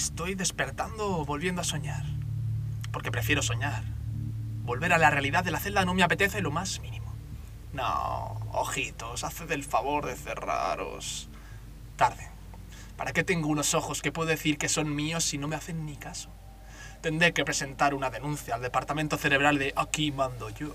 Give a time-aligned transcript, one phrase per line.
[0.00, 2.04] estoy despertando o volviendo a soñar.
[2.90, 3.84] Porque prefiero soñar.
[4.62, 7.14] Volver a la realidad de la celda no me apetece lo más mínimo.
[7.72, 11.28] No, ojitos, haced el favor de cerraros.
[11.96, 12.28] Tarde.
[12.96, 15.84] ¿Para qué tengo unos ojos que puedo decir que son míos si no me hacen
[15.84, 16.30] ni caso?
[17.02, 20.74] Tendré que presentar una denuncia al departamento cerebral de aquí mando yo.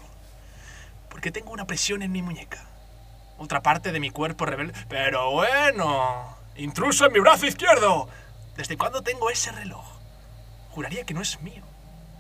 [1.10, 2.66] Porque tengo una presión en mi muñeca.
[3.38, 4.74] Otra parte de mi cuerpo rebelde.
[4.88, 8.08] Pero bueno, intruso en mi brazo izquierdo.
[8.56, 9.86] ¿Desde cuándo tengo ese reloj?
[10.70, 11.64] Juraría que no es mío.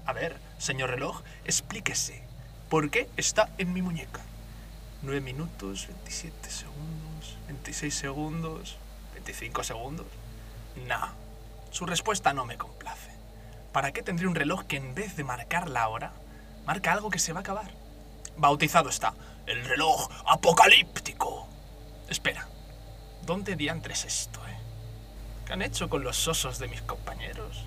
[0.06, 2.24] A ver, señor reloj, explíquese.
[2.70, 4.20] ¿Por qué está en mi muñeca?
[5.02, 8.78] 9 minutos, 27 segundos, 26 segundos,
[9.14, 10.08] 25 segundos.
[10.88, 11.08] No,
[11.72, 13.12] su respuesta no me complace.
[13.72, 16.12] ¿Para qué tendría un reloj que en vez de marcar la hora,
[16.66, 17.72] marca algo que se va a acabar?
[18.36, 19.14] Bautizado está,
[19.46, 21.48] el reloj apocalíptico.
[22.10, 22.48] Espera,
[23.26, 24.65] ¿dónde diantres esto, eh?
[25.46, 27.66] ¿Qué han hecho con los osos de mis compañeros?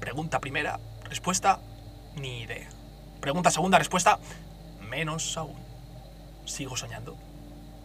[0.00, 1.60] Pregunta primera, respuesta,
[2.16, 2.68] ni idea.
[3.20, 4.18] Pregunta segunda, respuesta,
[4.80, 5.58] menos aún.
[6.44, 7.16] ¿Sigo soñando?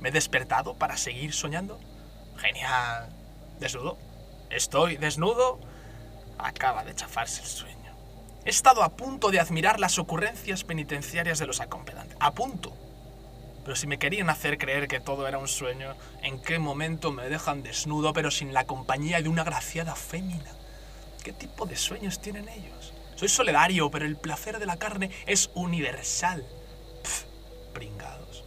[0.01, 1.79] ¿Me he despertado para seguir soñando?
[2.37, 3.09] Genial.
[3.59, 3.97] ¿Desnudo?
[4.49, 5.59] ¿Estoy desnudo?
[6.37, 7.75] Acaba de chafarse el sueño.
[8.43, 12.17] He estado a punto de admirar las ocurrencias penitenciarias de los acompedantes.
[12.19, 12.73] A punto.
[13.65, 17.27] Pero si me querían hacer creer que todo era un sueño, ¿en qué momento me
[17.27, 20.53] dejan desnudo pero sin la compañía de una graciada fémina?
[21.23, 22.93] ¿Qué tipo de sueños tienen ellos?
[23.15, 26.45] Soy solidario, pero el placer de la carne es universal.
[27.01, 27.23] Pff,
[27.73, 28.43] pringados.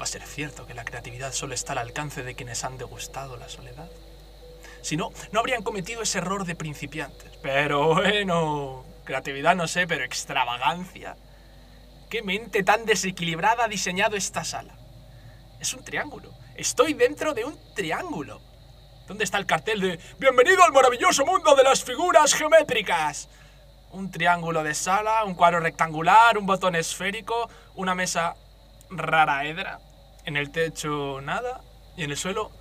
[0.00, 3.36] ¿Va a ser cierto que la creatividad solo está al alcance de quienes han degustado
[3.36, 3.90] la soledad?
[4.80, 7.30] Si no, no habrían cometido ese error de principiantes.
[7.42, 11.16] Pero bueno, creatividad no sé, pero extravagancia.
[12.08, 14.74] ¿Qué mente tan desequilibrada ha diseñado esta sala?
[15.58, 16.32] Es un triángulo.
[16.54, 18.40] Estoy dentro de un triángulo.
[19.08, 23.28] ¿Dónde está el cartel de Bienvenido al maravilloso mundo de las figuras geométricas?
[23.90, 28.36] Un triángulo de sala, un cuadro rectangular, un botón esférico, una mesa
[28.88, 29.80] rara edra,
[30.24, 31.60] en el techo nada
[31.96, 32.52] y en el suelo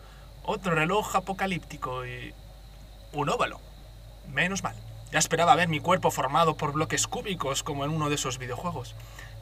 [0.44, 2.34] otro reloj apocalíptico y
[3.14, 3.60] un óvalo.
[4.28, 4.76] Menos mal.
[5.12, 8.96] Ya esperaba ver mi cuerpo formado por bloques cúbicos como en uno de esos videojuegos.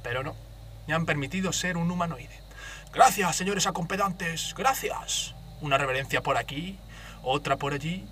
[0.04, 0.36] Pero no.
[0.88, 2.40] Me han permitido ser un humanoide.
[2.94, 4.54] Gracias, señores acompedantes.
[4.56, 5.34] Gracias.
[5.62, 6.78] Una reverencia por aquí,
[7.24, 8.06] otra por allí.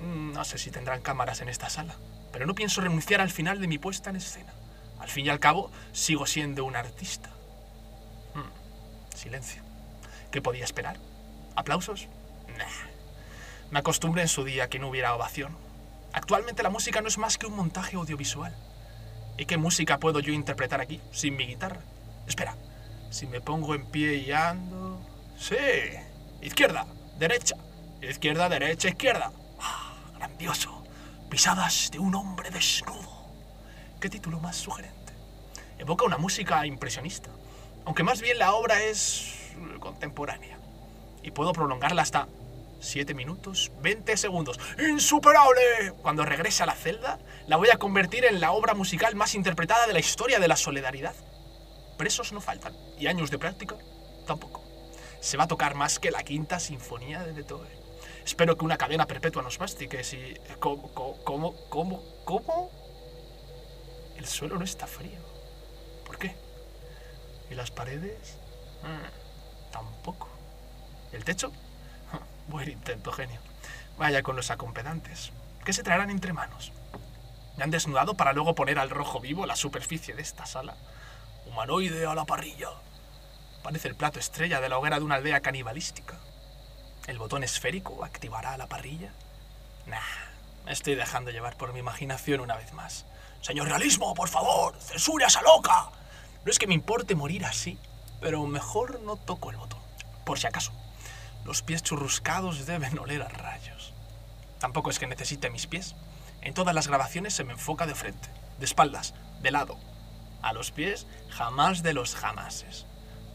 [0.00, 1.94] Mm, No sé si tendrán cámaras en esta sala.
[2.32, 4.52] Pero no pienso renunciar al final de mi puesta en escena.
[5.00, 7.30] Al fin y al cabo, sigo siendo un artista.
[8.34, 9.62] Mm, Silencio.
[10.30, 10.96] ¿Qué podía esperar?
[11.56, 12.06] ¿Aplausos?
[12.56, 12.90] Nah.
[13.70, 15.56] Me acostumbré en su día que no hubiera ovación.
[16.12, 18.54] Actualmente la música no es más que un montaje audiovisual.
[19.40, 21.80] ¿Y qué música puedo yo interpretar aquí sin mi guitarra?
[22.26, 22.54] Espera,
[23.08, 25.00] si me pongo en pie y ando...
[25.38, 25.56] Sí,
[26.42, 26.86] izquierda,
[27.18, 27.56] derecha,
[28.02, 29.32] izquierda, derecha, izquierda.
[29.58, 30.84] ¡Ah, grandioso!
[31.30, 33.30] Pisadas de un hombre desnudo.
[33.98, 35.14] ¿Qué título más sugerente?
[35.78, 37.30] Evoca una música impresionista,
[37.86, 40.58] aunque más bien la obra es contemporánea.
[41.22, 42.28] Y puedo prolongarla hasta
[42.80, 44.58] 7 minutos 20 segundos.
[44.78, 45.92] ¡Insuperable!
[46.02, 49.86] Cuando regrese a la celda, la voy a convertir en la obra musical más interpretada
[49.86, 51.14] de la historia de la solidaridad.
[51.96, 53.76] Presos no faltan, y años de práctica
[54.26, 54.62] tampoco.
[55.20, 57.80] Se va a tocar más que la quinta sinfonía de Beethoven.
[58.24, 60.34] Espero que una cadena perpetua nos baste, que si...
[60.58, 60.92] ¿Cómo?
[60.94, 61.54] ¿Cómo?
[61.68, 62.02] ¿Cómo?
[62.24, 62.70] ¿Cómo?
[64.16, 65.18] El suelo no está frío.
[66.06, 66.34] ¿Por qué?
[67.50, 68.36] ¿Y las paredes?
[68.82, 70.28] Mm, tampoco.
[71.12, 71.52] ¿El techo?
[72.48, 73.40] Buen intento, genio.
[73.98, 75.32] Vaya con los acompedantes.
[75.64, 76.72] ¿Qué se traerán entre manos?
[77.56, 80.76] Me han desnudado para luego poner al rojo vivo la superficie de esta sala.
[81.46, 82.70] Humanoide a la parrilla.
[83.62, 86.18] Parece el plato estrella de la hoguera de una aldea canibalística.
[87.06, 89.12] ¿El botón esférico activará la parrilla?
[89.86, 89.98] Nah,
[90.64, 93.04] me estoy dejando llevar por mi imaginación una vez más.
[93.42, 95.90] Señor realismo, por favor, censura esa loca.
[96.44, 97.78] No es que me importe morir así,
[98.20, 99.80] pero mejor no toco el botón,
[100.24, 100.72] por si acaso.
[101.44, 103.92] Los pies churruscados deben oler a rayos.
[104.58, 105.94] Tampoco es que necesite mis pies.
[106.42, 108.28] En todas las grabaciones se me enfoca de frente,
[108.58, 109.78] de espaldas, de lado.
[110.42, 112.86] A los pies, jamás de los jamases.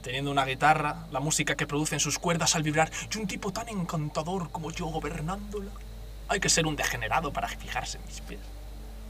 [0.04, 3.70] Teniendo una guitarra, la música que producen sus cuerdas al vibrar y un tipo tan
[3.70, 5.72] encantador como yo gobernándola.
[6.28, 8.40] Hay que ser un degenerado para fijarse en mis pies.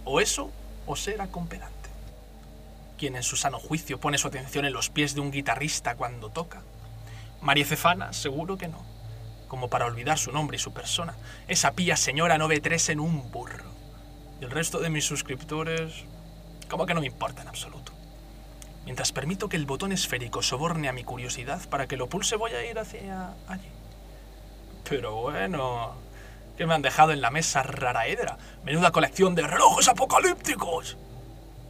[0.06, 0.52] O eso,
[0.86, 1.90] o ser acompedante.
[2.98, 6.30] Quien en su sano juicio pone su atención en los pies de un guitarrista cuando
[6.30, 6.62] toca.
[7.46, 8.84] María Cefana, seguro que no.
[9.48, 11.16] Como para olvidar su nombre y su persona.
[11.48, 13.72] Esa pía señora no ve tres en un burro.
[14.42, 16.04] Y el resto de mis suscriptores,
[16.68, 17.92] como que no me importa en absoluto.
[18.84, 22.52] Mientras permito que el botón esférico soborne a mi curiosidad para que lo pulse, voy
[22.52, 23.70] a ir hacia allí.
[24.90, 25.94] Pero bueno,
[26.58, 28.38] ¿Qué me han dejado en la mesa raraedra?
[28.64, 30.98] Menuda colección de relojes apocalípticos.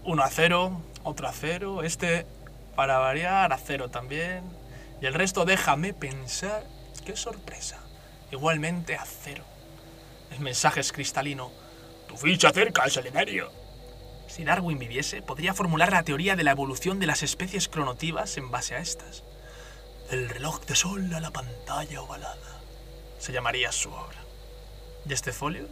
[0.04, 2.28] Uno a cero, otro a cero, este
[2.76, 4.44] para variar a cero también.
[5.02, 6.64] Y el resto déjame pensar.
[7.06, 7.80] ¡Qué sorpresa!
[8.32, 9.44] Igualmente a cero.
[10.32, 11.52] El mensaje es cristalino.
[12.08, 13.52] Tu ficha cerca al solenario.
[14.28, 18.52] Si Darwin viviese, podría formular la teoría de la evolución de las especies cronotivas en
[18.52, 19.24] base a estas.
[20.10, 22.60] El reloj de sol a la pantalla ovalada.
[23.20, 24.20] Se llamaría su obra.
[25.08, 25.68] ¿Y este folio?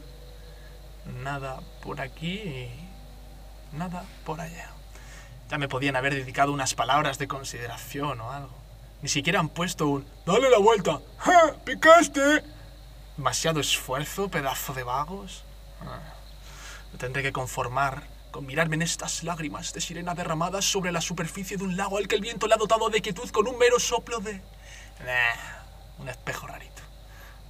[1.23, 2.89] Nada por aquí y
[3.73, 4.69] nada por allá.
[5.49, 8.62] Ya me podían haber dedicado unas palabras de consideración o algo.
[9.03, 11.01] Ni siquiera han puesto un ¡Dale la vuelta!
[11.17, 11.55] ¡Ja!
[11.65, 12.41] ¡Picaste!
[13.17, 15.43] Demasiado esfuerzo, pedazo de vagos.
[15.81, 15.99] Ah,
[16.97, 21.65] tendré que conformar con mirarme en estas lágrimas de sirena derramadas sobre la superficie de
[21.65, 24.21] un lago al que el viento le ha dotado de quietud con un mero soplo
[24.21, 24.39] de...
[25.99, 26.81] un espejo rarito.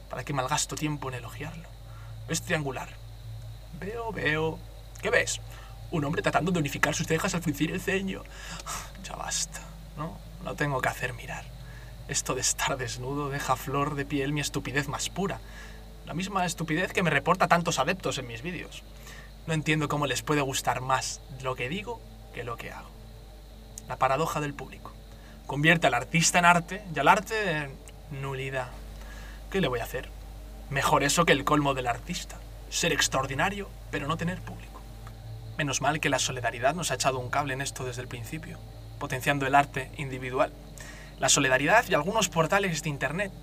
[0.09, 1.69] ¿Para qué malgasto tiempo en elogiarlo?
[2.29, 2.89] Es triangular.
[3.79, 4.57] Veo, veo...
[5.03, 5.39] ¿Qué ves?
[5.91, 8.23] Un hombre tratando de unificar sus cejas al fruncir el ceño.
[9.03, 9.59] Ya basta,
[9.97, 10.32] ¿no?
[10.43, 11.45] No tengo que hacer mirar.
[12.09, 15.39] Esto de estar desnudo deja flor de piel mi estupidez más pura.
[16.05, 18.83] La misma estupidez que me reporta tantos adeptos en mis vídeos.
[19.47, 22.01] No entiendo cómo les puede gustar más lo que digo
[22.33, 22.89] que lo que hago.
[23.87, 24.91] La paradoja del público.
[25.47, 27.77] Convierte al artista en arte y al arte en
[28.21, 28.69] nulidad.
[29.49, 30.09] ¿Qué le voy a hacer?
[30.69, 32.37] Mejor eso que el colmo del artista.
[32.69, 34.81] Ser extraordinario, pero no tener público.
[35.57, 38.57] Menos mal que la solidaridad nos ha echado un cable en esto desde el principio,
[39.03, 40.53] potenciando el arte individual.
[41.19, 43.33] La solidaridad y algunos portales de Internet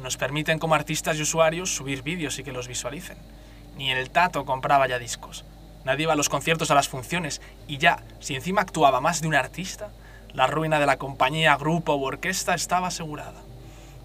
[0.00, 3.18] nos permiten como artistas y usuarios subir vídeos y que los visualicen
[3.76, 5.44] ni el tato compraba ya discos.
[5.84, 9.26] Nadie iba a los conciertos a las funciones y ya, si encima actuaba más de
[9.26, 9.90] un artista,
[10.34, 13.42] la ruina de la compañía, grupo u orquesta estaba asegurada.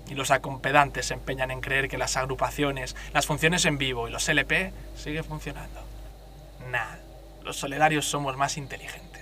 [0.09, 4.12] Y los acompedantes se empeñan en creer que las agrupaciones, las funciones en vivo y
[4.12, 5.80] los LP siguen funcionando.
[6.71, 6.95] Nah,
[7.44, 9.12] los solidarios somos más inteligentes.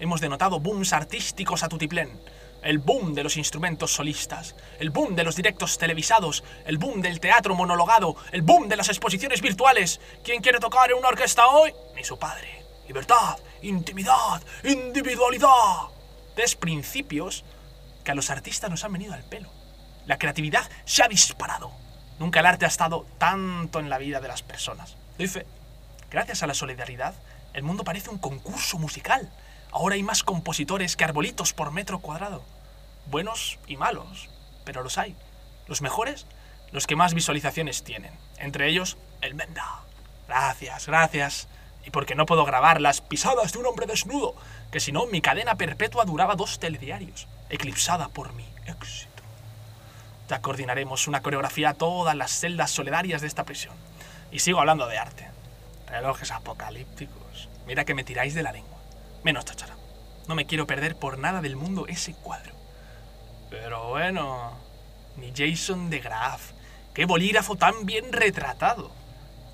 [0.00, 2.10] Hemos denotado booms artísticos a tutiplén
[2.64, 7.20] el boom de los instrumentos solistas, el boom de los directos televisados, el boom del
[7.20, 10.00] teatro monologado, el boom de las exposiciones virtuales.
[10.24, 11.74] ¿Quién quiere tocar en una orquesta hoy?
[11.94, 12.64] Ni su padre.
[12.88, 15.88] Libertad, intimidad, individualidad.
[16.34, 17.44] Tres principios
[18.02, 19.50] que a los artistas nos han venido al pelo.
[20.06, 21.70] La creatividad se ha disparado.
[22.18, 24.96] Nunca el arte ha estado tanto en la vida de las personas.
[25.18, 25.46] Dice,
[26.10, 27.14] gracias a la solidaridad,
[27.52, 29.30] el mundo parece un concurso musical
[29.74, 32.44] Ahora hay más compositores que arbolitos por metro cuadrado.
[33.06, 34.30] Buenos y malos,
[34.64, 35.16] pero los hay.
[35.66, 36.26] Los mejores,
[36.70, 38.16] los que más visualizaciones tienen.
[38.38, 39.82] Entre ellos, el Menda.
[40.28, 41.48] Gracias, gracias.
[41.84, 44.36] Y porque no puedo grabar las pisadas de un hombre desnudo,
[44.70, 49.24] que si no, mi cadena perpetua duraba dos telediarios, eclipsada por mi éxito.
[50.28, 53.74] Ya coordinaremos una coreografía a todas las celdas solidarias de esta prisión.
[54.30, 55.28] Y sigo hablando de arte.
[55.88, 57.48] Relojes apocalípticos.
[57.66, 58.73] Mira que me tiráis de la lengua.
[59.24, 59.74] Menos chachara.
[60.28, 62.52] No me quiero perder por nada del mundo ese cuadro.
[63.50, 64.52] Pero bueno,
[65.16, 66.52] ni Jason de Graaf.
[66.92, 68.92] Qué bolígrafo tan bien retratado.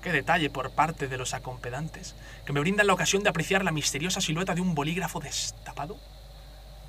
[0.01, 2.15] Qué detalle por parte de los acompedantes,
[2.45, 5.97] que me brindan la ocasión de apreciar la misteriosa silueta de un bolígrafo destapado.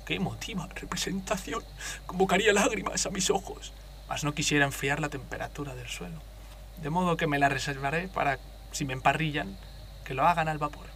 [0.05, 1.63] Qué emotiva representación.
[2.05, 3.71] Convocaría lágrimas a mis ojos,
[4.09, 6.19] mas no quisiera enfriar la temperatura del suelo.
[6.81, 8.39] De modo que me la reservaré para,
[8.71, 9.57] si me emparrillan,
[10.03, 10.87] que lo hagan al vapor.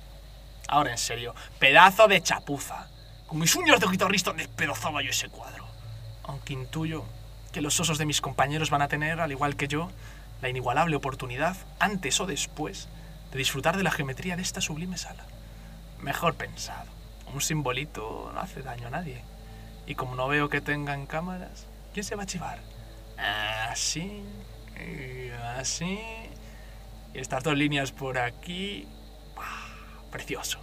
[0.68, 2.88] Ahora en serio, pedazo de chapuza.
[3.26, 5.66] Con mis uñas de guitarrista despedazaba yo ese cuadro.
[6.24, 7.06] Aunque intuyo
[7.52, 9.90] que los osos de mis compañeros van a tener, al igual que yo,
[10.42, 12.90] la inigualable oportunidad, antes o después,
[13.32, 15.26] de disfrutar de la geometría de esta sublime sala.
[16.00, 16.92] Mejor pensado.
[17.34, 19.24] Un simbolito no hace daño a nadie.
[19.86, 22.60] Y como no veo que tengan cámaras, ¿quién se va a chivar?
[23.70, 24.24] Así,
[25.58, 26.00] así.
[27.14, 28.88] Y estas dos líneas por aquí
[30.08, 30.60] precioso,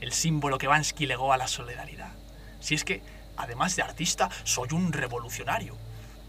[0.00, 2.12] el símbolo que Bansky legó a la solidaridad.
[2.60, 3.02] Si es que,
[3.36, 5.76] además de artista, soy un revolucionario.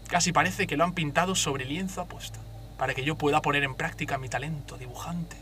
[0.08, 2.40] Casi parece que lo han pintado sobre lienzo apuesta,
[2.78, 5.36] para que yo pueda poner en práctica mi talento dibujante.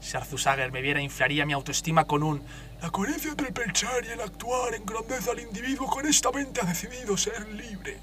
[0.00, 2.42] Si Arzusager me viera, inflaría mi autoestima con un
[2.82, 7.16] La coherencia entre el pensar y el actuar engrandece al individuo que honestamente ha decidido
[7.16, 7.98] ser libre.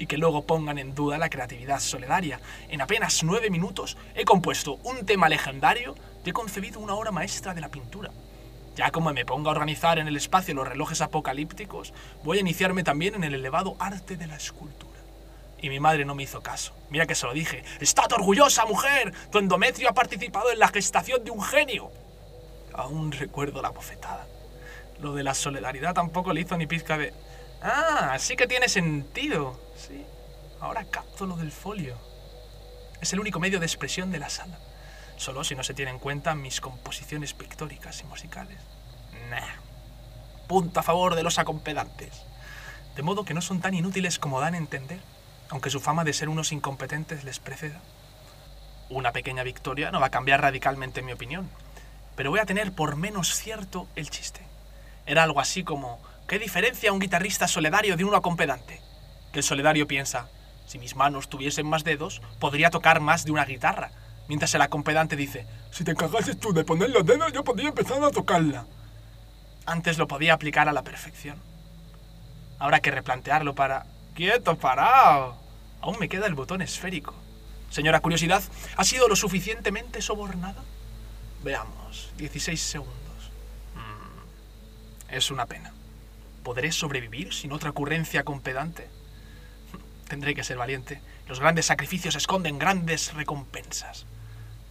[0.00, 2.40] Y que luego pongan en duda la creatividad solidaria.
[2.68, 5.94] En apenas nueve minutos he compuesto un tema legendario
[6.24, 8.10] he concebido una obra maestra de la pintura.
[8.76, 12.84] Ya como me ponga a organizar en el espacio los relojes apocalípticos, voy a iniciarme
[12.84, 15.00] también en el elevado arte de la escultura.
[15.60, 16.72] Y mi madre no me hizo caso.
[16.88, 17.64] Mira que se lo dije.
[17.80, 19.12] ¡Estás orgullosa, mujer!
[19.32, 21.90] Tu endometrio ha participado en la gestación de un genio.
[22.72, 24.26] Aún recuerdo la bofetada.
[25.00, 27.12] Lo de la solidaridad tampoco le hizo ni pizca de...
[27.60, 29.58] Ah, sí que tiene sentido.
[29.76, 30.04] Sí,
[30.60, 31.96] ahora capto lo del folio.
[33.00, 34.58] Es el único medio de expresión de la sala.
[35.18, 38.58] Solo si no se tienen en cuenta mis composiciones pictóricas y musicales.
[39.28, 40.46] Nah.
[40.46, 42.22] Punto a favor de los acompedantes.
[42.96, 45.00] De modo que no son tan inútiles como dan a entender,
[45.50, 47.80] aunque su fama de ser unos incompetentes les preceda.
[48.88, 51.50] Una pequeña victoria no va a cambiar radicalmente mi opinión,
[52.14, 54.40] pero voy a tener por menos cierto el chiste.
[55.04, 58.80] Era algo así como, ¿qué diferencia un guitarrista solidario de uno acompedante?
[59.32, 60.28] Que el solidario piensa,
[60.66, 63.90] si mis manos tuviesen más dedos, podría tocar más de una guitarra.
[64.28, 68.02] Mientras el acompedante dice, si te encargases tú de poner los dedos, yo podría empezar
[68.04, 68.66] a tocarla.
[69.64, 71.38] Antes lo podía aplicar a la perfección.
[72.58, 73.86] Habrá que replantearlo para...
[74.14, 75.40] ¡Quieto, parado!
[75.80, 77.14] Aún me queda el botón esférico.
[77.70, 78.42] Señora Curiosidad,
[78.76, 80.62] ¿ha sido lo suficientemente sobornada?
[81.42, 83.30] Veamos, 16 segundos.
[83.74, 85.72] Mm, es una pena.
[86.42, 88.88] ¿Podré sobrevivir sin otra ocurrencia con pedante?
[90.08, 91.00] Tendré que ser valiente.
[91.28, 94.06] Los grandes sacrificios esconden grandes recompensas.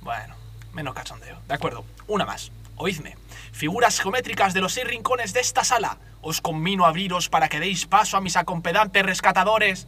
[0.07, 0.35] Bueno,
[0.71, 1.37] menos cachondeo.
[1.49, 2.49] De acuerdo, una más.
[2.77, 3.17] Oídme.
[3.51, 5.97] Figuras geométricas de los seis rincones de esta sala.
[6.21, 9.85] Os conmino a abriros para que deis paso a mis acompedantes rescatadores.